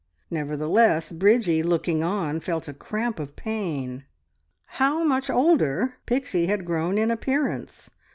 Nevertheless 0.31 1.11
Bridgie, 1.11 1.61
looking 1.61 2.03
on, 2.03 2.39
felt 2.39 2.67
a 2.67 2.73
cramp 2.73 3.19
of 3.19 3.35
pain. 3.35 4.05
How 4.65 5.03
much 5.03 5.29
older 5.29 5.97
Pixie 6.07 6.47
had 6.47 6.65
grown 6.65 6.97
in 6.97 7.11
appearance! 7.11 7.91